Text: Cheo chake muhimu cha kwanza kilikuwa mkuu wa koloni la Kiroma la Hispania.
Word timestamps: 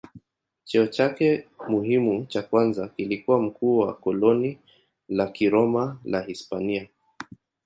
Cheo 0.63 0.87
chake 0.87 1.47
muhimu 1.67 2.25
cha 2.25 2.41
kwanza 2.41 2.87
kilikuwa 2.87 3.41
mkuu 3.41 3.77
wa 3.77 3.93
koloni 3.93 4.59
la 5.09 5.27
Kiroma 5.27 5.99
la 6.05 6.21
Hispania. 6.21 6.87